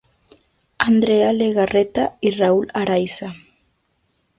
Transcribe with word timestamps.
Andrea 0.79 1.31
Legarreta 1.31 2.17
y 2.21 2.31
Raúl 2.31 2.71
Araiza. 2.73 3.35